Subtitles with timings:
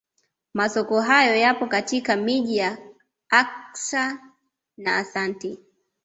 [0.53, 2.77] Masoko hayo yapo katika miji ya
[3.29, 4.19] Accra
[4.77, 5.57] na Asante